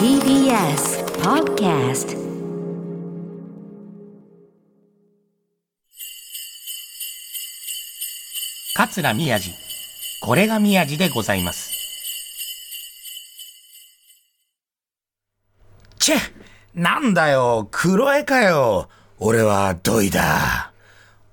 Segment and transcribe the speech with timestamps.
[0.00, 2.16] TBS Podcast
[8.74, 9.50] 桂宮治。
[10.22, 11.72] これが宮治でございます。
[15.98, 16.16] チェ
[16.74, 18.88] なんだよ、黒絵かよ。
[19.18, 20.72] 俺は土井だ。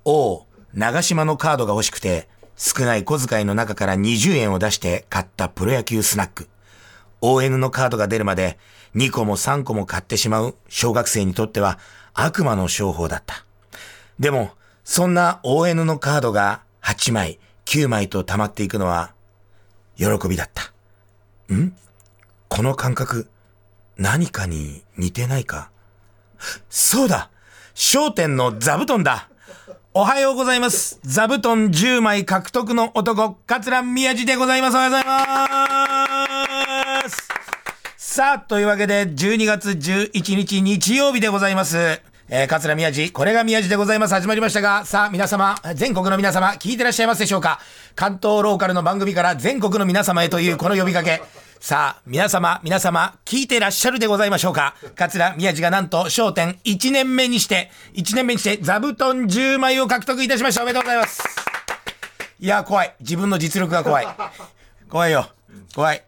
[0.04, 0.42] おう、
[0.74, 6.50] 長島のカードが欲しくて、少ない小遣いの中から20円を出して買ったプロ野球スナック。
[7.20, 8.58] ON のカードが出るまで
[8.94, 11.78] 2個も3個も買ってしまう小学生にとっては
[12.14, 13.44] 悪魔の商法だった。
[14.18, 14.50] でも、
[14.84, 19.12] そんな ON のカードが8枚、9枚と溜まっていくのは、
[19.96, 20.72] 喜びだった。
[21.54, 21.72] ん？
[22.48, 23.28] この感覚、
[23.96, 25.70] 何かに似てないか？
[26.70, 27.30] そうだ！
[27.74, 29.28] 焦点の座布団だ！
[29.94, 30.98] おはようございます。
[31.02, 34.74] 座布団10枚獲得の男、桂宮治でございます。
[34.74, 35.87] おはようございます。
[38.18, 41.76] さあ、というわけで、12月11日日曜日でございます。
[42.28, 44.14] えー、桂宮治、これが宮治でございます。
[44.14, 47.60] 始まりましたが、さあ、皆様、全国の皆様、聞いてらっしゃいますでしょうか？
[47.94, 51.22] 関東ローカルの番組から全国の皆様へというこの呼びかけ。
[51.60, 54.74] さあ、皆様、皆様、聞いてらっしゃるでございましょうか？
[54.96, 60.64] 桂宮治がなんと、焦点1年目にして、1年目にして、座布団10枚を獲得いたしました。
[60.64, 61.22] おめでとうございます。
[62.40, 62.96] いや、怖い。
[62.98, 64.06] 自分の実力が怖い。
[64.90, 65.28] 怖いよ。
[65.72, 66.02] 怖い。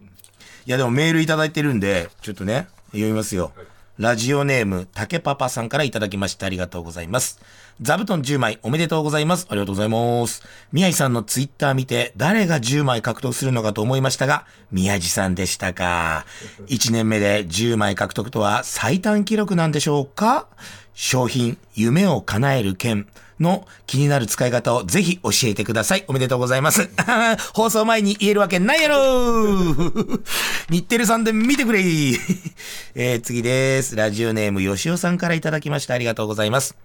[0.70, 3.50] いや、でもメールいただいてるんで、ちょっとね、読みますよ。
[3.98, 7.40] ラジオネーム、竹パパさんからいただきましてありがとうございます。
[7.80, 9.48] 座布団10枚おめでとうございます。
[9.50, 10.44] ありがとうございます。
[10.70, 16.24] 宮治さんのツイッター見て、誰が10枚獲得するのかと思いましたが、宮治さんでしたか。
[16.70, 20.46] 1年目で10枚獲得とは最短記録なんでしょうか
[20.94, 23.08] 商品、夢を叶える券
[23.40, 26.04] の気になる使い方をぜひ教えてください。
[26.06, 26.90] おめでとうございます。
[27.54, 29.74] 放送前に言えるわけないやろ
[30.70, 31.80] 日テレさんで見てくれ
[32.94, 33.96] えー、次です。
[33.96, 35.94] ラジオネーム吉尾さんからいただきました。
[35.94, 36.76] ありがとうございます。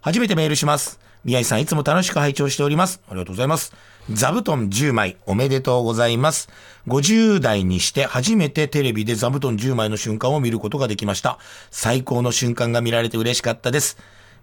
[0.00, 1.00] 初めてメールします。
[1.24, 3.00] 宮井さんいつも楽しく拝聴しております。
[3.08, 3.72] ありがとうございます。
[4.10, 6.50] 座布団10枚おめでとうございます。
[6.86, 11.38] 50代にして初めてテレビで座布団10枚の瞬間を見ることができました。
[11.70, 13.96] 最高の瞬間が見られて嬉しかったです。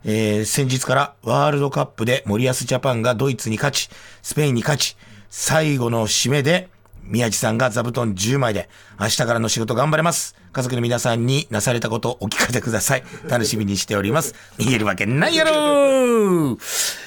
[0.04, 3.90] えー先日からワールドカップで森保ジャパンがドイツに勝ち、
[4.22, 4.98] スペインに勝ち、
[5.30, 6.70] 最後の締めで
[7.04, 8.70] 宮地さんが座布団10枚で、
[9.00, 10.36] 明日からの仕事頑張れます。
[10.54, 13.04] 家族の皆さんになされたことをお聞かせください。
[13.28, 14.36] 楽しみにしております。
[14.58, 16.58] 言えるわけないやろ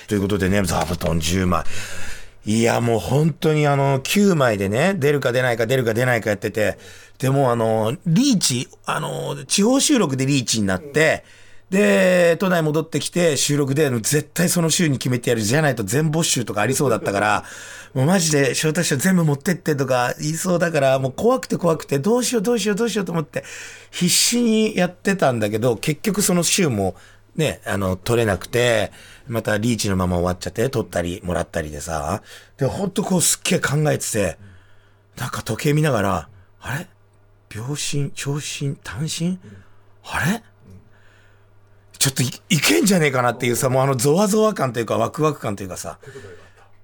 [0.09, 1.65] ということでね、座布団10枚。
[2.47, 6.79] いや、もう本当にあの、9枚でね、出るか出ないか出るか出ないかやってて、
[7.19, 11.25] でもあの、リーチ、あの、地方収録でリーチになって、
[11.75, 17.45] で、都内戻ってきて収録で、絶対その週に決めてやるじゃないと全没収とかありそうだったから、
[17.95, 23.43] もうマジで翔太師匠全部持ってってとか言いそうだから、もう怖くて怖くて、どうしようどうしようどうしようと思って、
[23.91, 26.95] 必死にやってたんだけど、結局その週も、
[27.35, 28.93] ね、あの、取れなくて、
[29.27, 32.23] またリーチのまま終わっちゃって、取ったり、もらったりでさ、
[32.57, 34.39] で、ほんとこうすっげえ考えてて、
[35.17, 36.29] なんか時計見ながら、
[36.61, 36.87] あれ？
[37.49, 39.41] 秒針、長針、短針
[40.05, 40.43] あれ？
[42.05, 45.99] ちょっといけんじゃねえかなっていうさ、もうあのゾワゾワ感というかワクワク感というかさ、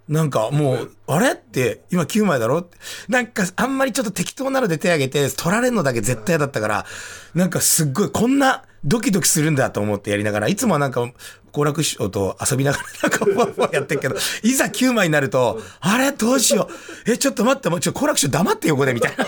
[0.08, 2.66] なんかもう、あれって、今9枚だろ
[3.06, 6.86] なんかあんまりちょっと適当なので手挙げて、取られるのだけ絶対だったから、
[7.34, 11.06] なんかすっごいこんなドキドキするんだと思ってやりながら、いつもはなんか、
[11.52, 16.70] 好楽師匠と遊びながらなんかふわふわやってるけど、いざ9枚になると、あれどうしよ
[17.06, 17.10] う。
[17.12, 19.26] え、ちょっと待って、もうちょ、好楽師匠黙って横でみたいな。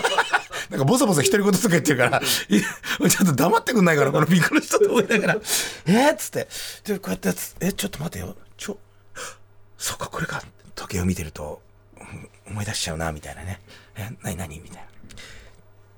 [0.69, 5.37] なんかボソボソ独り言とか言ってるから、ちょっと黙ってくんないから、このビコの人と思いながら、
[5.85, 6.47] えっつって、
[6.85, 8.77] で、こうやってやつ、え、ちょっと待てよ、ちょ、
[9.77, 10.43] そっか、これか。
[10.75, 11.61] 時計を見てると、
[12.47, 13.61] 思い出しちゃうな、みたいなね。
[13.95, 14.83] え、なになにみたいな。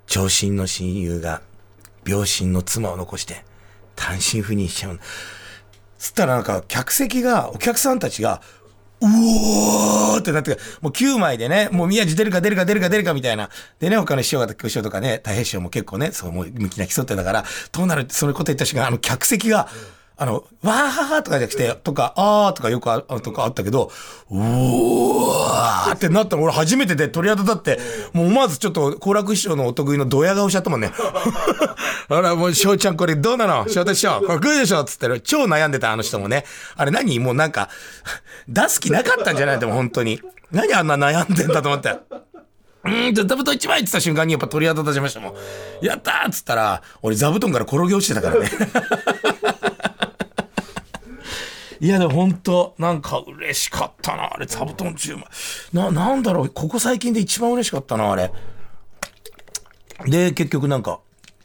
[0.08, 1.42] 長身の親友が、
[2.06, 3.46] 病身の妻を残して、
[3.96, 5.00] 単身赴任しちゃう。
[5.98, 8.42] つったらなんか、客席が、お客さんたちが、
[9.08, 13.50] うおーってなって、もう9枚でね、もう宮地出るか出るか出るか出るかみたいな。
[13.80, 19.68] でね、他の師匠が、師匠とかね、太平師匠も結構ね、そう、もう向きな競ってたから、どうなるって、そのこと言った瞬間、あの、客席が、
[20.18, 23.92] あの、わーははとかじゃなくて、とか、あーとかよくあとかあったけど、
[24.30, 27.80] うおーってなったの俺初めてで鳥肌立って、
[28.14, 30.92] もう思わずちょっと好楽師匠のお得意のドヤ顔しちゃったもんね。
[32.08, 36.46] あら、もう翔ちゃんこれどうなの翔太師匠、これ食うでしょつって超悩んでたあの人もね。
[36.78, 37.70] あれ何もうなんか、
[38.48, 40.22] 出す気なかったんじゃないでも本当に。
[40.52, 41.94] 何あんな悩んでんだと思って。
[42.86, 45.34] うん、じゃ座布団1枚って言った瞬間にやっぱ鳥肌立ちましたもん。
[45.82, 48.50] やったーっつったら、俺座布団から転げ落ちてたからね。
[51.80, 55.26] いやでも本当なんか嬉しかったなあれ座布団10枚。
[55.74, 58.32] ななんだろうここ最近で一番嬉しかったなあれ。
[60.06, 61.00] で結局なんか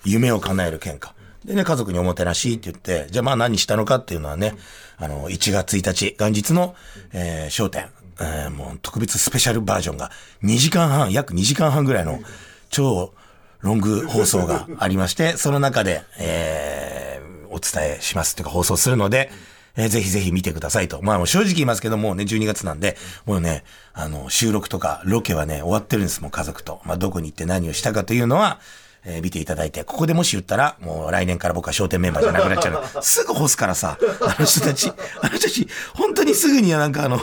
[0.04, 1.10] 夢を叶える喧嘩。
[1.44, 4.54] でね、家族におもてなしって言って、じゃあまあ何したのかっていうのはね、
[4.98, 6.74] あの、1月1日、元日の、
[7.12, 7.88] えー、商店、
[8.20, 10.10] えー、もう特別スペシャルバージョンが
[10.42, 12.20] 2時間半、約2時間半ぐらいの
[12.68, 13.14] 超
[13.60, 19.30] ロング放送がありまして、その中で、えー、お伝えしますというか放送するので、
[19.76, 21.00] えー、ぜひぜひ見てくださいと。
[21.02, 26.80] まあもう正直言いますけどもね、12月なんで、もうね、あの、収録とかロケはね、終わってるんです、もう家族と。
[26.84, 28.60] まあどこに行って何をしたかというのは、
[29.04, 37.20] えー、見ていただいて、ここでもし言ったら、もう来年から僕は商店メンバーじゃなくなっちゃう すぐ干すからさ、あの人たち、あの人たち、本当にすぐにはなんかあの、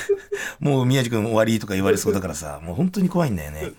[0.60, 3.68] もう宮地君終わりとか言われそうだからさ、もう本当に怖いんだよね。
[3.68, 3.70] っ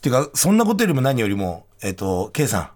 [0.00, 2.70] ていうか、そんなことよりも何よりも、えっ、ー、と、K さん、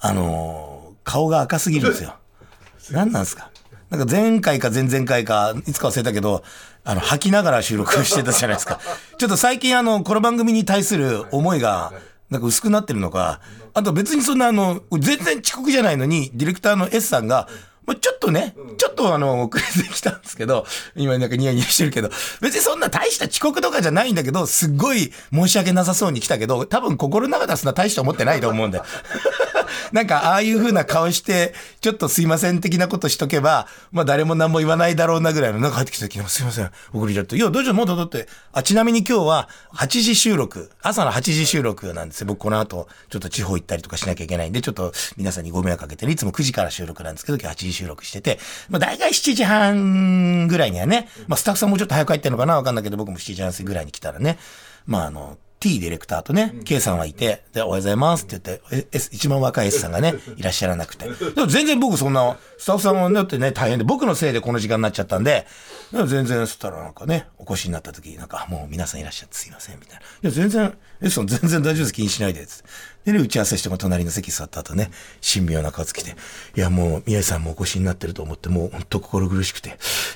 [0.00, 2.16] あのー、顔が赤すぎるんですよ。
[2.90, 3.50] 何なんですか？
[3.90, 6.42] なんか前回か前々回か、いつか忘れたけど、
[6.84, 8.80] あの、吐きながら収録してたじゃないですか。
[9.18, 11.92] ちょっと最近あの、この番組に対する思いが、
[12.30, 13.40] なんか薄くなってるのか、
[13.72, 17.48] あと別にそんなあの、全然遅刻じゃないのに、ディレクターの S さんが、
[17.86, 20.66] まあ、ちょっとね、ちょっとあの、遅れてきたんですけど、
[20.96, 22.10] 今なんかニヤニヤしてるけど、
[22.40, 28.84] 別にそんな大した遅刻とかじゃないんだけど、すっごい申し訳なさそうに来たけど、多分心の中ではそんな大した思ってないと思うんだよ。
[29.92, 37.36] なんか、ああいう風な顔して、ちょっとすいません的なことしとけば、まあ誰も何も言わないだろうなぐらいの、なんか入ってきた時すいません、送りちゃって。
[37.36, 38.28] いや、どうしよう、もっとだって。
[38.52, 42.26] あ、ちなみに今日は8時収録、朝の8時収録なんですよ。
[42.26, 54.38] 僕この後、ちょっと地方行ったりとかしなきゃいけないんで、ちょっと皆さんにご迷惑かけてね、いつも9時から収録なんですけど、今日8時収録してて、まあ大体7時半ぐらいにはね、まあスタッフさんもちょっと早く入ってるのかなわかんないけど、僕も7時半ぐらいに来たらね、
[54.86, 58.40] まああの、T ディレクターとね、K さんはいて、で、おはようございますって
[58.70, 61.06] 言って、S、一番若い S さんがね、 いらっしゃらなくて。
[61.08, 65.46] でも全然僕そんな、スタッフさんもだってね、大変で、僕のせいでこの時間になっちゃったんで、
[65.92, 70.00] でも全然、そしたらなんかね、お越しになった時、なんか、もう皆さんいらっしゃってすいません、みたいな。
[70.00, 72.64] いや、全然、S さん全然大丈夫です、気にしないで、つって。
[73.08, 74.90] でね、打ち合わせしても隣の席座った後ね、
[75.22, 76.14] 神妙な顔つきて、
[76.54, 79.72] いや、もう、宮治さんもお越しになってると思って、もう、ほんと心苦しくて、い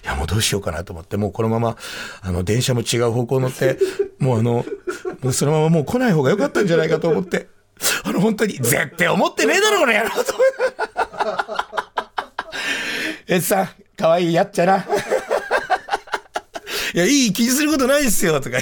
[0.06, 1.78] や、もうどうしようかなと思って、もうこのまま、
[2.20, 3.78] あの、電車も違う方向乗って、
[4.20, 4.66] もうあの、
[5.22, 7.48] もうそのままもう来ない方が良かったんじゃないかと思って、
[8.04, 10.26] あの、本当に、絶対思ってねえだろ、この野郎と思っ
[13.24, 13.24] て。
[13.34, 14.84] えさん、可愛いやっちゃな。
[16.94, 18.58] いや、いい気にすることないですよ、とか。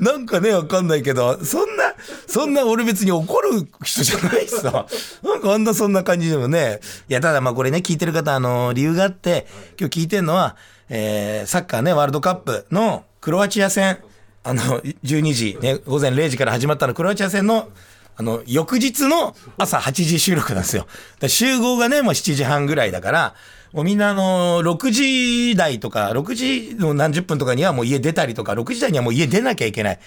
[0.00, 1.94] なんかね、わかんないけど、そんな、
[2.26, 4.86] そんな俺別に怒る人じゃないしさ。
[5.22, 6.80] なんかあんなそんな感じでもね。
[7.08, 9.46] いや、ただまあこれね、聞いてる方、あの、理由があって、
[9.78, 10.56] 今日聞いてるのは、
[10.88, 13.98] えー、サッカーね、ワールドカップのクロアチア戦、
[14.44, 17.68] あの、12時、ね、午前0時から始まったの、クロアチア戦の、
[18.16, 20.86] あの、翌日の朝8時収録なんですよ。
[21.26, 23.34] 集合がね、もう7時半ぐらいだから、
[23.76, 29.98] もうみんなあの、6時台とか、6時の何十分とかにはもう家出たりとか、6時台にはもう家出なきゃいけない。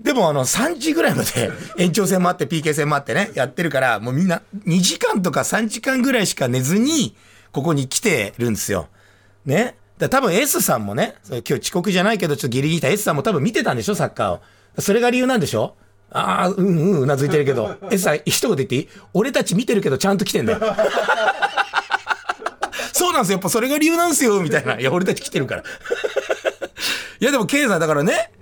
[0.00, 7.14] でもあの、3時ぐらいまで 延長戦もあって PK 戦もあってね、やってるから、もうみんな2時間とか3時間ぐらいしか寝ずに、
[7.52, 8.88] ここに来てるんですよ。
[9.46, 9.76] ね。
[9.98, 14.40] だ多分 S さんもね、今日遅刻じゃないけど、ちょっとギリギリた S さんも多分見てたんでしょ、サッカーを。
[14.80, 15.76] それが理由なんでしょ？
[16.10, 17.76] ああ、うんうん、うなずいてるけど。
[17.92, 18.88] S さん、一言言っていい？
[19.14, 20.58] 俺たち見てるけどちゃんと来てんだよ。
[23.12, 23.34] そうなんですよ。
[23.34, 24.40] やっぱそれが理由なんですよ。
[24.40, 24.80] みたいな。
[24.80, 25.62] いや、俺たち来てるから。
[25.62, 28.32] いや、でも、ケイさん、だからね、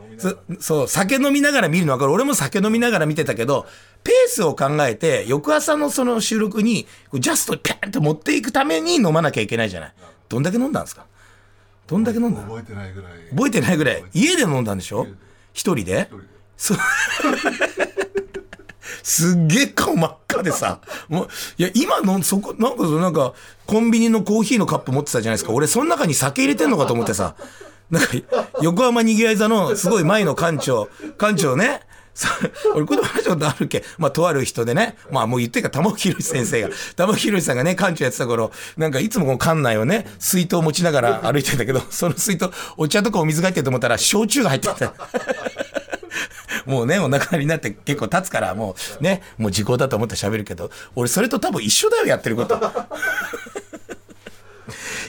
[0.60, 2.12] そう、酒飲みながら見るの分かる。
[2.12, 3.66] 俺も酒飲みながら見てたけど、
[4.04, 9.94] ペースを考えて、翌朝のその収録に、ジャストピャンって持っていくために飲まなきゃいけないじゃない。
[10.28, 11.04] どんだけ飲んだんですか？
[11.88, 13.12] どんだけ飲んだ覚えてないぐらい。
[13.30, 14.04] 覚えてないぐらい。
[14.14, 15.08] 家で飲んだんでしょ？
[15.52, 16.08] 一人で
[16.56, 16.78] そう。
[19.02, 21.28] すっげえ顔真っ赤でさ、 もう、
[21.58, 23.32] いや、今の、そこ、なんか、なんか、
[23.66, 25.52] コンビニのコーヒーのカップ持ってたじゃないですか。
[25.52, 27.34] 俺、その中に酒入れてんのかと思ってさ、
[27.90, 28.08] なんか、
[28.62, 31.82] 横浜にぎわい座のすごい前の館長、館長ね、
[32.74, 33.84] 俺、この話したことあるけ。
[33.98, 34.96] まあ、とある人でね。
[35.10, 36.70] まあ、もう言ってるか、玉木宏先生が。
[36.96, 44.94] 玉木宏さんがね、館長やってた頃、なんかいつもこの館内をね、水筒を持ちながら歩いてんだけど、その水筒、お茶とかお水が入ってると思ったら、焼酎が入ってた。
[46.70, 52.58] もうね、お亡くなりになって結構経つから、もうね、もう時効だと思って喋るけど、俺それと多分一緒だよ、やってること。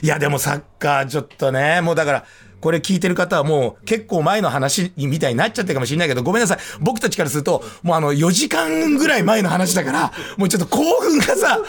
[0.02, 2.24] いや、でもサッカーちょっとね、もうだから、
[2.60, 6.58] これ聞いてる方はもう結構前の話みたいになっちゃってるかもしれないけど、ごめんなさい。
[6.80, 11.60] 僕たちからすると、もうあの4時間ぐらい前の話だから、もうちょっと興奮がさ、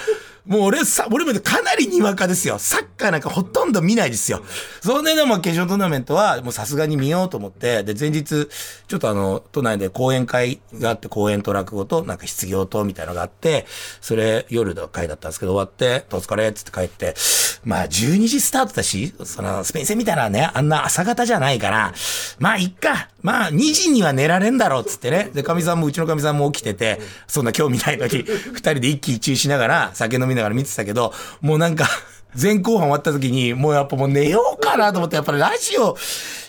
[0.45, 2.59] もう俺さ、俺もかなりにわかですよ。
[2.59, 4.43] サッカーなんかほとんど見ないですよ。
[4.81, 8.49] それでも決勝トーナメントはもうさすがに見ようと思って、で、前日、
[8.87, 13.65] ちょっとあの、都内で講演会があって、講演と落語となんか失業とみたいなのがあって、
[14.01, 17.15] それ夜の会だったんですけど終わって、お疲れっつって帰って、
[17.63, 21.93] まあ12時スタートだし、そのスペイン戦みたいなね、あんな朝方じゃないから、
[22.39, 23.09] まあいっか。
[23.21, 25.29] まあ2時には寝られんだろうっつってね。
[25.33, 31.87] で、神さんもうちの神さんも起きてて、そんな興味ないのに、二人で一喜一憂しながら酒飲みながら見てたけど、もうなんか
[32.39, 35.95] 前後半終わった時に、もうやっぱもう寝ようかなと思って、やっぱりラジオ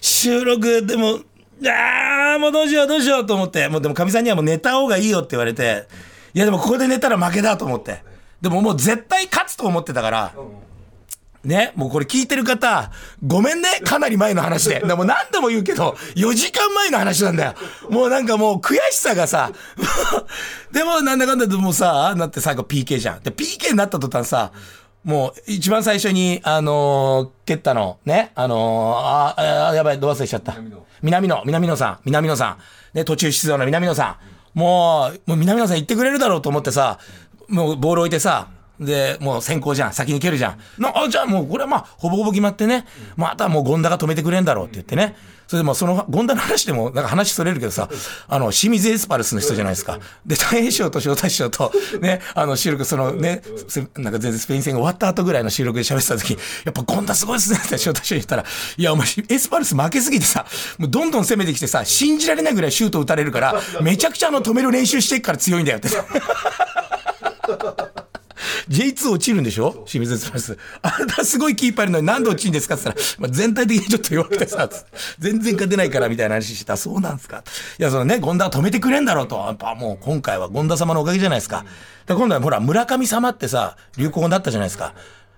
[0.00, 1.20] 収録でも、
[1.66, 5.86] ああ、もうどうしようどうしようと思って、もうでもかみさんにはもう寝た方がいいよって言われて、
[6.32, 8.02] いやでもここで寝たら負けだと思って。
[8.40, 10.32] でももう絶対勝つと思ってたから、
[11.44, 12.90] ね、もうこれ聞いてる方、
[13.24, 14.80] ごめんね、かなり前の話で。
[14.80, 17.54] でも何度も言うけど、4時間前の話なんだよ。
[17.90, 19.50] もうなんかもう悔しさがさ、
[20.72, 23.20] でもなんだかんだでもさ、なって最後 PK じゃん。
[23.20, 24.52] で、PK になった途端さ、
[25.04, 30.56] もう、一番最初に、あのー、蹴ったの、ね、あのー、あ、あ、やばい、ど忘れしちゃった。
[31.02, 32.56] 南野、南野さん、南野さ
[32.94, 32.96] ん。
[32.96, 34.18] ね、途中出場の南野さ
[34.54, 34.58] ん。
[34.58, 36.98] もう、もう南野さん言ってくれるだろうと思ってさ、
[37.48, 38.48] もうボール置いてさ、
[38.80, 39.92] で、もう先行じゃん。
[39.92, 40.82] 先に蹴るじゃん。
[40.82, 42.86] なあ、じゃあもうこれはまあ、ほぼほぼ決まってね。
[43.16, 45.16] まあ、あとはもう権田が止めてくれんだろうって言ってね。
[45.46, 47.88] それでもその、権田の話でも、なんか話それるけどさ、
[48.28, 49.98] あの、清水エスパルスの人じゃないですか。
[50.26, 53.42] で、大変賞と翔太師匠と、ね、あの、収録、そのね、
[53.96, 58.44] なんか全然スペイン戦が終わった後ぐらいの収録で喋ってた時、やっぱ権田すごいっすねって翔太師匠言ったら、
[58.76, 60.46] いや、お前、エスパルス負けすぎてさ、
[60.78, 65.88] もうどんどん攻めてきてさ、信じられないぐらいシュート打たれるから、めちゃくちゃあの、止める練習してっから強いんだよって。
[68.68, 69.84] J2 落ちるんでしょ？
[69.86, 70.58] 清水エスパルス。
[70.82, 74.68] あんなすごいキーパーいるのに何で落ちるんですかって言ったら、まあ、全体的にちょっと弱くてさ、
[75.18, 76.76] 全然勝てないからみたいな話してた。
[76.76, 77.42] そうなんですか？
[77.78, 79.36] いや、そのね、権田は止めてくれんだろうと。
[79.36, 81.64] やっぱもう今回は権田様のおかげじゃないですか。
[82.06, 84.94] で今度はほら、村上様ってさ、流行語だったじゃないですか。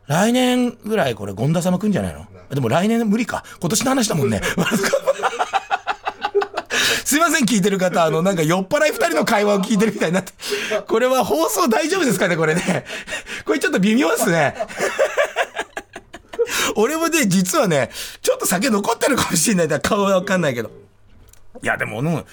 [0.06, 2.26] 来年ぐらいこれ権田様来んじゃないの？
[2.50, 3.44] でも来年無理か。
[3.60, 4.40] 今年の話だもんね。
[7.06, 8.04] すいません、聞いてる方。
[8.04, 10.32] あの、なんか酔っ払い二人の会話を聞いてるみたいになって。
[10.88, 12.84] これは放送大丈夫ですかね、これね。
[13.44, 14.56] これちょっと微妙ですね。
[16.75, 17.90] 俺もね、実はね、
[18.22, 19.80] ちょっと酒残ってるかもしれない。
[19.80, 20.72] 顔はわかんないけど。
[21.62, 22.26] いや、でも、もう、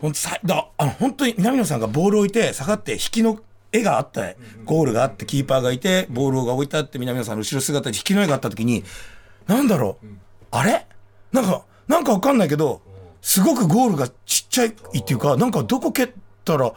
[0.00, 0.40] ほんとさ、
[0.76, 3.38] あ、本当に南野さんがボールを置いて、下がって引きの
[3.70, 4.22] 絵があった、
[4.64, 8.82] ゴールがあって、キーパーがいて、ボールが置いてあって、南野さんの後ろ姿で引きの絵があった時に、
[9.46, 10.06] なんだろう、
[10.50, 10.84] あれ？
[11.30, 12.82] なんか、なんかわかんないけど、
[13.24, 16.10] すごくゴールがちっちゃいっていうか、なんかどこ蹴っ
[16.44, 16.70] たら、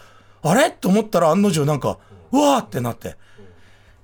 [0.44, 0.72] あれ？
[0.72, 1.98] と思ったら案の定なんか、
[2.32, 3.18] うわーってなって。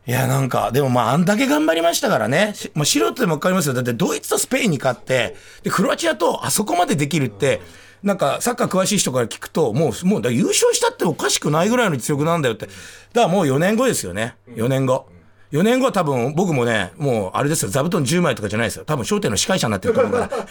[0.05, 2.53] いや、なんか、でもまあ、あんだけ頑張りましたからね。
[2.73, 3.73] まあ、素人でもわかりますよ。
[3.73, 7.61] だって、ドイツとスペインに勝って、で、クロアチアとあそこまでできるって、
[8.03, 12.65] なんか、サッカー詳しい人から聞くと、もう、もう、優勝したっておかしくないぐらいの実力なんだよって。
[12.65, 12.81] だか
[13.13, 14.35] らもう4年後ですよね。
[14.49, 15.05] 4年後。
[15.53, 18.83] 4年後は多分、僕もね、もう、あれですよ、座布団10枚とかじゃないですよ。
[18.83, 20.29] 多分、商店の司会者になってると思うから。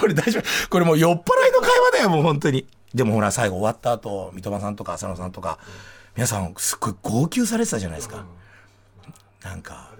[0.00, 1.14] これ大丈夫これもう酔っ払
[1.48, 2.66] いの会話だよ、もう本当に。
[2.94, 5.58] でもほら、最後終わった後、三笘さんとか浅野さんとか、
[6.16, 8.24] 皆さんすっごい号泣されてたじゃないですか。
[9.42, 9.90] なんか、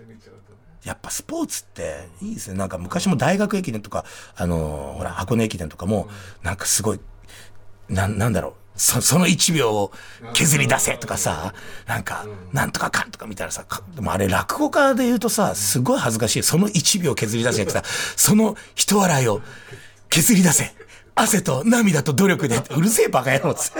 [0.84, 2.58] やっぱスポーツっていいですね。
[2.58, 4.04] なんか昔も大学駅伝とか、
[4.34, 6.08] あのー、ほら、箱根駅伝とかも、
[6.42, 7.00] なんかすごい、
[7.88, 8.52] な、なんだろう。
[8.76, 9.92] そその1秒を
[10.32, 11.52] 削り出せとかさ、
[11.86, 16.42] なんか、なんとかかんとか見たらさ、でもあれ落語家で言うとさ、すごい恥ずかしい。
[16.42, 17.82] その1秒削り出せってさ、
[18.16, 19.42] その人笑いを
[20.10, 20.72] 削り出せ。
[21.14, 23.72] 汗と涙と努力で、うるせえバカ野郎つ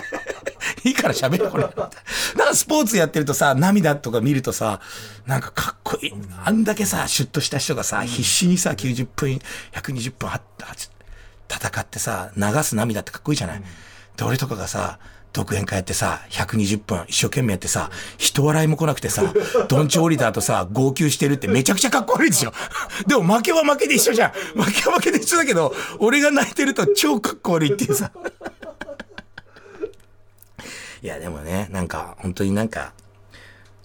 [0.85, 1.65] いいから喋れこれ。
[1.65, 4.81] なんかスポーツやってるとさ、涙とか見るとさ、
[5.27, 6.13] なんかかっこいい。
[6.45, 9.41] あんだけさ、シュッとした人がさ、必死にさ、90分、
[9.73, 10.31] 120分
[11.49, 13.63] 戦ってさ、流す涙ってかっこいいじゃない。
[14.17, 14.99] で、俺とかがさ、
[15.33, 19.33] 独演会やってさ、120分一生懸命やってさ、人笑いも来なくてさ、
[19.69, 22.53] どんち降りた後さ、号泣してるってめちゃくちゃかっこ悪いでしょ。
[23.07, 24.31] でも負けは負けで一緒じゃん。
[24.61, 28.11] 負けは負けで一緒だけど、俺が泣いてると超かっこ悪いっていうさ。
[31.03, 32.93] いや、でもね、なんか、本当になんか、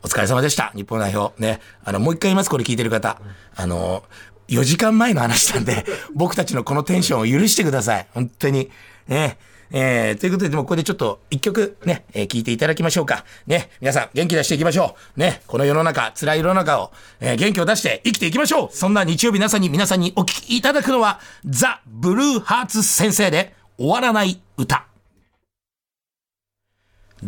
[0.04, 0.72] お疲れ様でした。
[0.76, 1.40] 日本代表。
[1.42, 1.62] ね。
[1.84, 3.22] あの、もう一回言います、これ聞いてる方。
[3.56, 4.04] あの、
[4.50, 8.08] 4時間前の話なんで、僕たちのこのテンションを許してください。
[8.14, 8.70] 本当に。
[9.08, 9.38] ね。
[9.78, 13.26] えー、ということで、でもここでちょっと一曲ね、えー、聞いていただきましょうか。
[13.46, 15.20] ね、皆さん元気出していきましょう。
[15.20, 18.70] ね、この世の中、辛い世の中を、えー、元気を出して生きていきましょう。
[18.72, 24.88] そんな日曜日の朝に皆さんにお聴きいただくのは、ザ・ブルーハーツ先生で終わらない歌。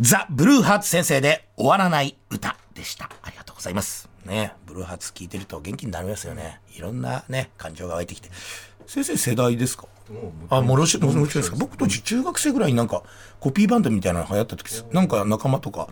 [0.00, 3.10] ザ・ブルーハーツ先生で終わらない歌でした。
[3.22, 4.08] ありがとうございます。
[4.24, 6.62] ね、ブルーハーツ聞いてると元気になりますよね。
[6.74, 8.30] いろんなね、感情が湧いてきて。
[8.86, 9.84] 先生世代ですか？
[10.50, 11.56] あ、もろし、もちろんですか？
[11.56, 13.02] 僕と中学生ぐらいになんか、
[13.40, 15.88] コピーバンドみたいなの流行った時、なんか仲間とか、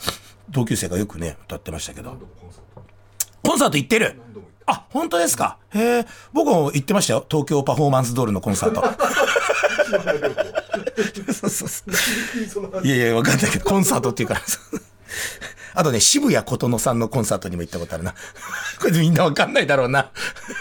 [0.51, 2.17] 同級生がよくね、歌ってましたけど。
[3.43, 4.21] コンサート行ってる？
[4.67, 5.59] あ、本当ですか？
[5.71, 7.25] へえ、僕も行ってましたよ。
[7.31, 8.83] 東京パフォーマンスドールのコンサート。
[12.83, 14.41] いやいや、わかんないけど、コンサートっていうから。
[15.75, 18.15] あとね、渋谷琴乃さんのコンサートにも行ったことあるな。
[18.81, 20.11] これみんなわかんないだろうな。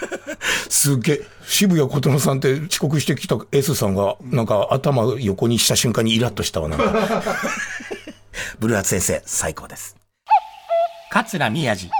[0.68, 6.76] すげえ、渋谷琴乃さんって遅刻してきた S さんが、なんか頭横にした瞬間にイラッとしたわ、な。
[8.58, 9.96] ブルーハーツ先生、最高です。
[11.10, 11.90] 桂宮治。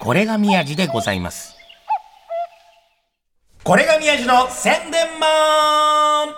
[0.00, 1.54] これが宮治でございます。
[3.62, 6.28] これが宮治の宣伝マン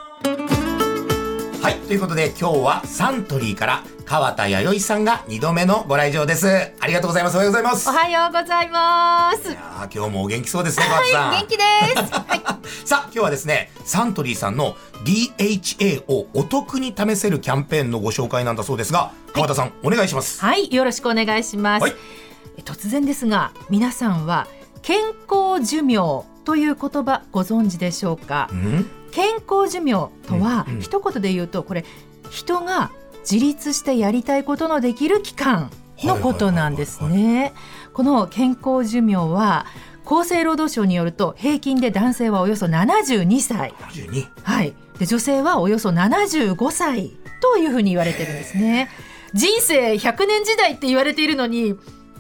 [1.61, 6.47] はい、ということで今日はサントリーから川田弥生さんが2度目のご来場です。
[6.81, 7.35] ありがとうございます。
[7.37, 7.89] おはようございます。
[7.89, 9.51] おはようございます。
[9.51, 11.31] いやー今日もお元気そうですね、川田さん。
[11.33, 11.65] 元気で
[12.07, 12.13] す。
[12.15, 12.87] はい。
[12.87, 20.41] さあ、今日はですね、サントリーさんの DHA をお得に試せるキャンペーンのご紹介なんだそうですが、川田さん、お願いします。
[20.41, 21.83] はい、よろしくお願いします。
[21.83, 21.95] はい
[22.59, 24.47] え突然ですが、皆さんは
[24.83, 28.49] 健康寿命という言葉ご存知でしょうか？
[28.55, 31.85] ん健康寿命とは、うんうん一言で言うとこれ
[32.31, 32.91] 人が
[33.31, 35.71] 自立してやりたいことのできる期間
[36.05, 37.53] のことなんですね。
[37.93, 39.67] この健康寿命は
[40.05, 43.73] 厚生労働省によると平均で男性はおよそ72歳。
[43.73, 44.29] 72。
[44.45, 48.89] はい、で女性はおよそ75歳というふうに言われてるんですね。
[49.35, 51.75] 人生100年時代って言われているのに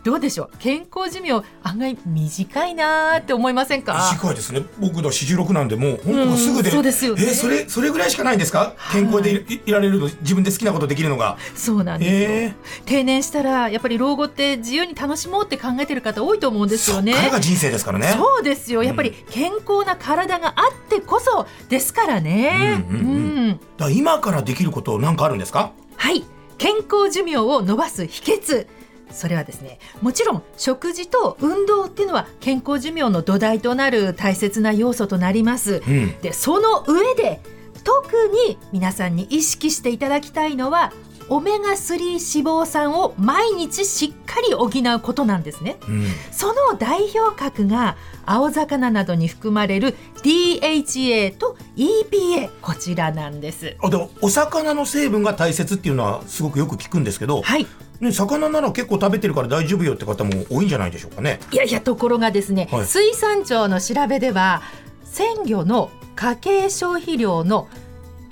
[0.06, 0.50] どうでしょう？
[0.60, 1.32] 健康寿命
[1.64, 4.08] 案外短いなーって思いませんか？
[4.12, 4.62] 短いですね。
[4.78, 6.70] 僕の四十六なんで、もう本当すぐで。
[6.70, 7.06] うんそうです。
[7.06, 8.74] よねえーそれ、それぐらいしかないんですか？
[8.92, 11.36] 健康でいいられるの、自分で好きなことできるのが。
[11.56, 17.12] そうなんですよ、え定年したらやっぱり老後って自由に楽しもうって考えてる方多いと思うんー、ですよね。
[17.32, 18.14] そ人生ですからね。
[18.16, 18.84] そうですよ。
[18.84, 23.06] やっぱり健康な体があってこそですからね、うんうんうん。
[23.08, 23.60] うん。
[23.76, 25.72] だ今からできることなんかあるんですか？
[25.96, 26.24] はい。
[26.58, 28.66] 健康寿命を伸ばす秘訣
[29.10, 35.82] それはですねもちろん食事と運動っていうのは健康寿命の土台となる大切な要素となります。
[35.86, 36.20] うん。
[36.20, 37.40] でその上で
[37.84, 40.92] 特に皆さんに意識していただきたいのは
[41.28, 45.76] オメガ3脂肪酸を毎日しっかり補うことなんですね。
[45.88, 46.04] うん。
[46.30, 53.76] その代表格が青魚などに含まれる DHA と EPA こちらなんです。
[53.82, 57.66] あ、でも、お魚の成分が大切っていうのはすごくよく聞くんですけど、はい、
[58.00, 61.40] ね、魚なら結構食べてるから大丈夫よって方も多いんじゃないでしょうかね。
[61.52, 64.62] いやいやところがですね、はい水産庁の調べでは
[65.04, 67.68] 鮮魚の家計消費量の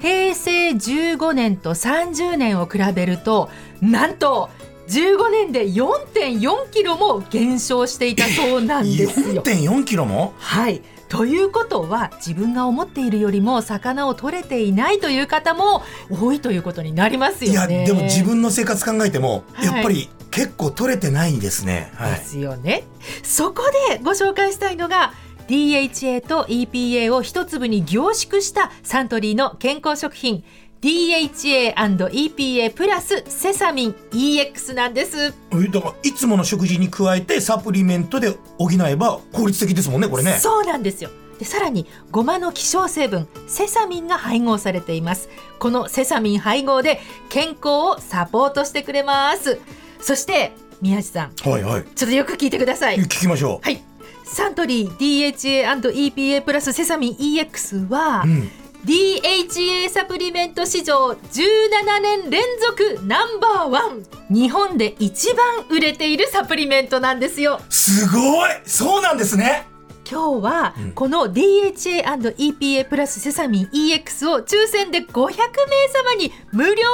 [0.00, 3.48] 平成15年と30年を比べると
[3.80, 4.50] なんと
[4.88, 9.42] 15年で4.4キロも減少していたそうなんですよ。
[9.42, 10.34] 4.4キロも？
[10.36, 17.86] はいということは自分が思っているよりも魚を取れていないという方も多いということになりますよいや、ね。
[17.86, 21.92] でも自分の生活考えても、はいやっぱり結構取れてないんですね。
[21.94, 22.24] はでい。
[22.24, 22.82] すよね。
[23.22, 25.14] そこでご紹介したいのが
[25.46, 30.42] DHA と EPA を一粒に凝縮したサントリーの健康食品
[30.84, 35.32] DHA&EPA プラスセサミン EX なんです。
[35.52, 40.32] えだからいつもの食事に加えてサプリメントで補えば効率的ですもんねこれね。
[40.32, 41.08] そうなんですよ。
[41.38, 45.30] でさらにごまの希少成分セサミンが配合されています。
[45.58, 49.58] このセサミン配合で健康をサポートしてくれます。
[50.00, 51.50] そして宮地さん。
[51.50, 51.84] はいはい。
[51.94, 52.96] ちょっとよく聞いてください。
[52.98, 53.82] 聞きましょはい。
[54.24, 58.50] サントリー DHA&EPA プラスセサミン EX は、う、うん、
[58.84, 64.04] DHA サプリメント史上17年連続ナンバーワン。
[64.28, 67.60] 日本で一番売れているサプリメントなんですよ。
[67.70, 68.50] すごい！
[68.66, 69.66] そうなんですね。
[70.10, 70.92] 今日はうん。
[70.92, 76.84] この DHA&EPA プラスセサミン EX を抽選で500名様に無料で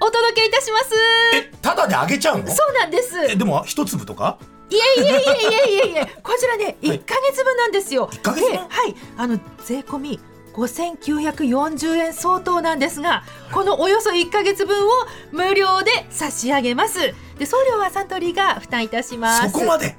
[0.00, 0.90] お届けいたします。
[1.36, 2.46] えただであげちゃうの？
[2.48, 3.18] そうなんです。
[3.30, 4.36] えでも一粒とか？
[4.68, 6.98] いえいえいえいえいえいえこちらねはい。
[6.98, 8.10] 1ヶ月分なんですよ。
[8.12, 8.52] 1ヶ月分？
[8.52, 8.68] ではい。
[9.16, 10.20] あの税込み
[10.54, 14.90] 5940円相当なんですがこのおよそ1ヶ月分を
[15.32, 17.14] 無料で差し上げます。
[17.38, 19.50] で送料はサントリーが負担いたします。
[19.50, 19.96] そこまで？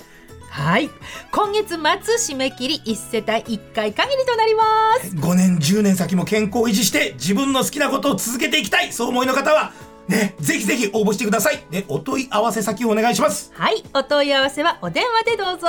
[0.50, 0.89] はい。
[1.34, 5.13] 今月末締め切り1世帯1回限りとなります。
[5.15, 8.94] 5年10年先も健康を維持して自分の好きなことを続けていきたい。
[8.94, 9.74] そう思いの方は
[10.08, 11.62] ねぜひぜひ応募してください。
[11.70, 13.52] でお問い合わせ先をお願いします。
[13.54, 13.84] はい。
[13.94, 15.68] お問い合わせはお電話でどうぞ。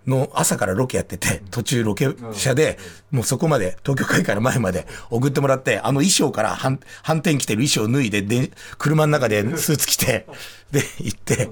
[0.06, 2.78] の朝からロケやってて、途中ロケ車で、
[3.10, 10.28] もうそこまで、東京会館の前まで送ってもらって、あの衣装から反反転着てる衣装脱いで、で、車の中でスーツ着て、
[10.72, 11.50] で、行って、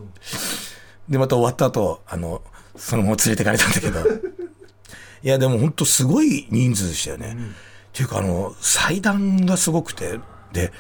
[1.10, 2.42] で、また終わった後、あの、
[2.76, 4.00] そのまま連れてかれたんだけど、
[5.24, 7.36] いや、でも本当すごい人数でしたよね。
[7.36, 10.20] っていうか、あの、祭壇がすごくて、
[10.54, 10.72] で、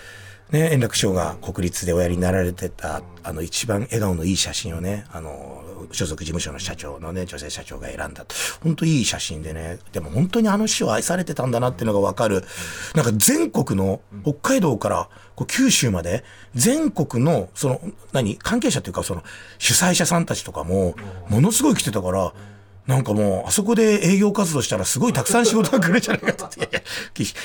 [0.51, 8.25] ね、円楽師匠が国立でおやりになられてた、あの、一番笑顔のいい写真をね、あの、所属事務所の社長のね、女性社長が選んだ。
[8.61, 12.43] 本当いい写真でね、でも本当にあの師匠愛されてたんだなっていうのがわかる。
[12.95, 19.23] なんか全国の、北海道からこう九州まで、全国の、その、何、関係者というか、その、
[19.57, 20.95] 主催者さんたちとかも、
[21.29, 22.33] ものすごい来てたから、
[22.87, 26.59] なんかもう、あそこで営業活動したらすごいたくさん仕事が来るじゃないかと。
[26.59, 26.67] い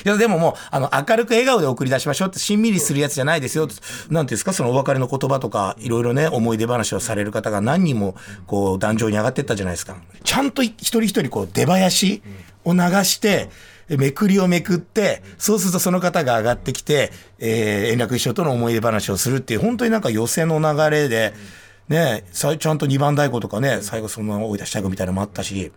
[0.04, 3.66] や、でももう、あの、明るく笑顔で送り出しましょうって、しんみりするやつじゃないですよ。
[3.66, 3.80] なんてい
[4.18, 9.96] うんですか、そのお別れの言葉とか、いろいろね、思い出話をされる方が何人も、こう、壇上に上がってったじゃないですか。
[10.24, 12.22] ちゃんと一人一人、こう、出囃子
[12.64, 13.50] を流して、
[13.88, 21.34] めくりをめくって、そうするとその方が上がってきて、えー、円楽師匠との思い出話をするっていう、本当になんか寄せの流れで、
[21.88, 25.72] ね、ちゃんと2番太鼓とかね、最後そのまま追い出したいみたいなのもあったし、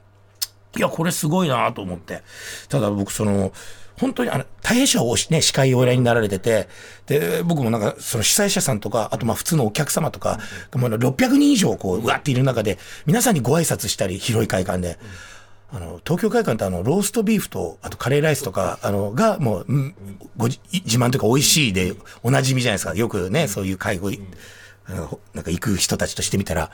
[0.78, 2.22] いや、これすごいなと思って。
[2.68, 3.52] ただ僕その、
[4.00, 6.70] 本当にあの、大変者をね、司会をお選になられてて、
[7.08, 10.40] で、僕もなんか、その主催者さんとか、あとまあ普通のお客様とか、
[10.74, 14.98] もう600人以上こう、うわっている中で、皆さんにご挨拶したり、広い会館で。
[15.72, 19.66] あの、東京会館ってあの、ローストビーフと、あとカレーライスとか、あの、が、もう、
[20.38, 20.60] ご自
[20.98, 21.94] 慢というか美味しいで、
[22.24, 22.96] おなじみじゃないですか。
[22.96, 24.12] よくね、そういう会合、
[25.34, 26.72] なんか行く人たちとしてみたら、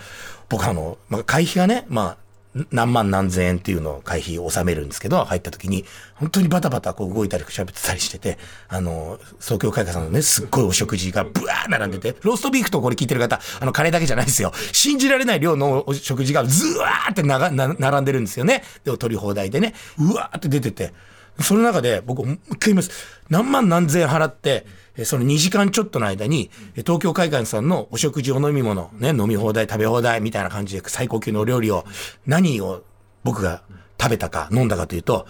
[0.49, 2.25] 僕あの、まあ、会費がね、まあ、
[2.71, 5.83] 何万何千円っていうのを会費を納めるんですけど、入った時に、
[6.15, 8.37] 本当にバタバタこう動いたり喋ってたりしてて、
[8.69, 14.53] あの、東京会館さんのね、すっごいお食事がブワー並んでて、ローストビーフとこれ聞いてる方、あの、カレーだけじゃないですよ。
[14.71, 18.63] 信じられない量のお食事がズワーってながな並んでるんですよね。
[18.85, 20.93] で、取り放題でね、うわーって出てて、
[21.41, 22.91] その中で僕、もう一回言います。
[23.29, 24.65] 何万何千払って、
[25.03, 31.85] その2時間ちょっとの間に、東京会館さんのお食事、お飲み物、ね、飲み放題、食べ放題みたいな感じで最高級のお料理を、
[32.25, 32.83] 何を
[33.23, 33.63] 僕が
[33.99, 35.27] 食べたか飲んだかというと、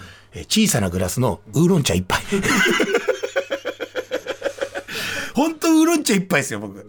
[0.48, 2.22] 小さなグラスのウーロン茶一杯。
[5.34, 6.86] 本当ウーロン茶一杯ですよ、僕。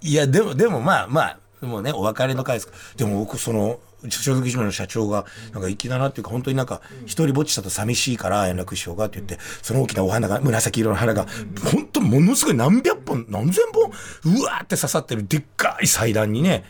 [0.00, 2.72] いや、でも、でもまあまあ、もうね、お別れの会ですか。
[2.96, 11.26] でも僕、その、所属事務の社長が、なんか粋だなっていうか、本当になんか、一人ぼっちだと寂しいから、円楽師匠がって言って、その大きなお花が、紫色の花が、
[11.72, 13.90] 本当ものすごい何百本、何千本、
[14.34, 16.64] うわーって刺さってるでっかい祭壇にね、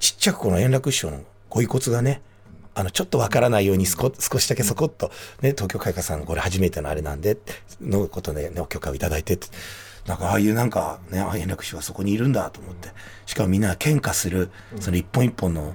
[0.00, 2.22] ちっちゃくこの円楽師匠のご遺骨がね、
[2.74, 7.38] あの、ちょっとわからないように少しだけそこっと、ね、東京会館さん、これ初めてのあれなんで、
[7.80, 9.38] のことでね、お許可をいただいて、
[10.06, 12.90] なんかああいうなんかね、円楽師匠はそこにいるんだと思って、
[13.24, 15.72] しかもみんな喧嘩する、その一本一本の、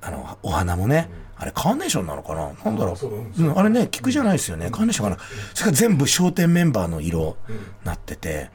[0.00, 2.52] あの、お花もね、あれカーネーションなのかな？
[2.64, 4.70] なんだろう、うん、あれね、菊じゃないですよね。
[4.70, 5.22] カーネーションかな。
[5.54, 7.36] それから全部商店メンバーの色
[7.84, 8.50] なってて、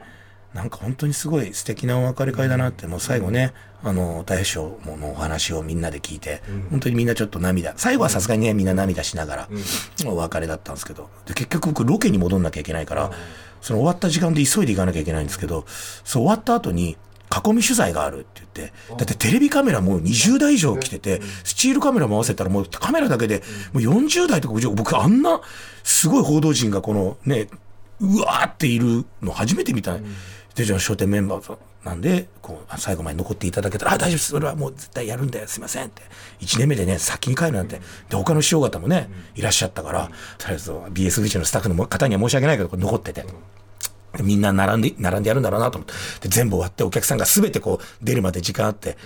[0.54, 3.52] なんか本当にすごい素敵なお別れ会だなって、もう最後ね、
[3.84, 9.48] あの、大将のお話をみんなで聞いて、本当にみんなちょっと涙、最後はさすがにね、みんな涙しながら、
[10.06, 13.10] お別れだったんですけど、で結局僕ロケに戻んなきゃいけないから、
[13.60, 16.96] その終わった時間で急いで行かなきゃいけないんですけど、そう終わった後に、
[17.28, 25.40] 囲み取材があるって言って、だってテレビカメラもう20台以上来てて、スチールカメラも合わせたらもうカメラだけで、もう40台とか50僕あんな
[25.84, 27.48] すごい報道陣がこのね、
[28.00, 29.96] うわーっているの初めて見た。
[30.54, 34.30] で、じゃあ商店メンバーなんで、こう、最後まで残っていただけたら、あ、大丈夫です。
[34.30, 35.46] それはもう絶対やるんだよ。
[35.46, 36.02] すいませんって。
[36.40, 37.80] 1年目でね、先に帰るなんて。
[38.08, 43.24] で、他の師匠方もね、いらっしゃったから、とりあえず BS のスタッフの方には申し訳ないけど、残ってて。
[44.20, 45.86] みんな並んで、並んでやるんだろうなと思っ
[46.20, 46.28] て。
[46.28, 48.96] で、全部終わって、お客さんが全てこう、出るまで時間あって。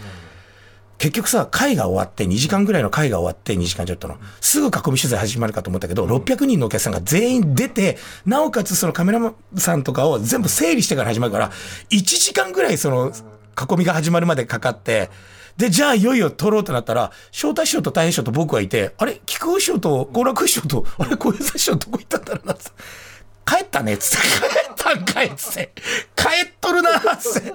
[0.98, 11.50] 結局さ、会が終わって、2時間ぐらいの会が終わって、2時間ちょっとの、すぐ囲み取材始まるかと思ったけど、600人のお客さんが全員出て、なおかつそのカメラマンさんとかを全部整理してから始まるから、
[11.90, 15.10] 1時間ぐらいその、囲みが始まるまでかかって、
[15.56, 19.20] で、じゃあいよいよ撮ろうとなったら、翔太師匠と大変師匠と僕はいて、あれ？
[19.26, 21.16] 菊尾師匠と好楽師匠と、あれ？
[21.16, 22.70] 小遊三師匠どこ行ったんだろうなって。
[23.44, 24.26] 帰ったねっつって。
[24.94, 25.72] んかいっつって。
[26.16, 27.54] 帰っとるなっつって。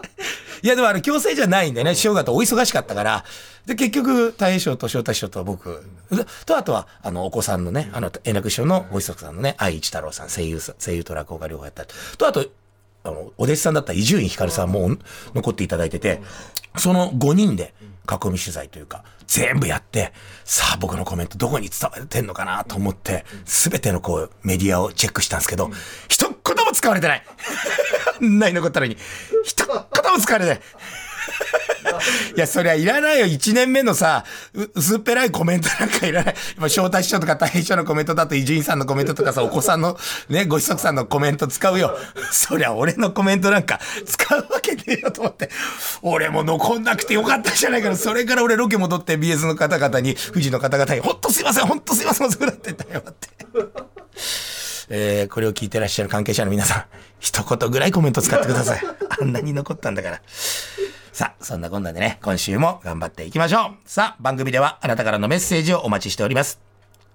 [0.64, 3.26] いや、でもあれ強制じゃないんでね、師匠方お忙しかったから。
[3.66, 5.84] で、結局、大栄翔と翔太師匠と僕、
[6.46, 12.46] と、あとは、あの、お子さんのね、あの、円楽師匠のご子息さんのね、愛一太郎さん、声優、声優と落語家両方やったと、あと、
[13.04, 14.90] あの、お弟子さんだった伊集院光さんも
[15.36, 16.22] 残っていただいてて、
[16.78, 17.74] その5人で、
[18.10, 20.14] 囲み取材というか、全部やって、
[20.46, 25.70] さあ僕のコメントどこに伝わってんのかなと思って、すべてのこうメディアをチェックしたんですけど、
[26.08, 27.24] 一言使われてない。
[28.22, 28.98] なに残ったのに、
[29.44, 29.84] 一言も
[30.20, 30.62] 使われてない。
[32.36, 33.26] いや、そりゃいらないよ。
[33.26, 36.36] 1年目のさ、う薄っぺらいコメントなんかいらない。
[36.56, 39.98] 今、翔太師匠とか大変師匠のコメントだと伊集院さんのコメントとかさ、お子さんの
[40.30, 41.98] ね、ご子息さんのコメント使うよ。
[42.32, 45.50] そりゃ俺のコメントなんか使うわけねえよと思って。
[46.02, 47.96] 俺も残んなくてよかったじゃないかな。
[47.96, 53.30] それから俺ロケ戻って BS の方々に、富士の方々に、ほんとすいません、ほんとすいません、遅くなってたよって。
[54.90, 56.84] えーこれを聞いてらっしゃる関係者の皆さん、
[57.20, 58.82] 一言ぐらいコメント使ってください。
[59.22, 60.22] あんなに残ったんだから。
[61.14, 63.90] さあ、そんなこんなでね、今週も頑張っていきましょう。
[63.90, 66.67] さあ、番組ではあなたからのメッセージをお待ちしております。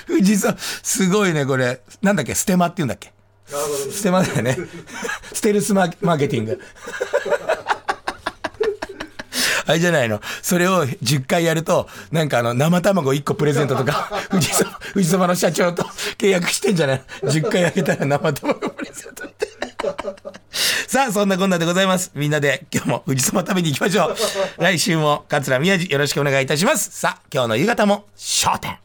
[0.08, 1.80] 富士そば、すごいね、これ。
[2.02, 3.12] なんだっけ、ステマって言うんだっけ？
[3.90, 4.58] ステマだよね。
[5.32, 6.60] ステルスマーケティング。
[9.68, 10.20] あれじゃないの？
[10.42, 15.82] それを10回やると、なんかあの、生卵1個プレゼントとか、 富士そば、富士そばの社長と
[16.16, 17.02] 契約してんじゃない？
[17.22, 19.46] の ?10 回あげたら生卵プレゼントって。
[20.88, 22.10] さあ、そんなこんなでございます。
[22.14, 24.16] みんなで今日も富士そば食べに行きましょう。
[24.62, 26.90] 来週も桂宮治よろしくお願いいたします。
[26.98, 28.78] さあ、今日の夕方も、焦点。